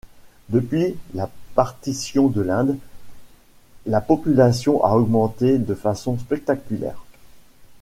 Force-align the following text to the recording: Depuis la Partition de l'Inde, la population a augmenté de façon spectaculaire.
Depuis 0.49 0.95
la 1.13 1.29
Partition 1.53 2.27
de 2.27 2.41
l'Inde, 2.41 2.75
la 3.85 4.01
population 4.01 4.83
a 4.83 4.93
augmenté 4.93 5.59
de 5.59 5.75
façon 5.75 6.17
spectaculaire. 6.17 7.03